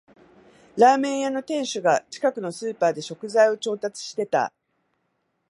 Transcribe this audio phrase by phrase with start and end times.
[0.77, 4.51] ラーメン屋の店主が近くのスーパーで食材を調達してた